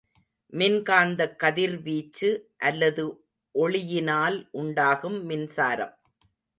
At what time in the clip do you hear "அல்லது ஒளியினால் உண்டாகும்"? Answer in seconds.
2.57-5.25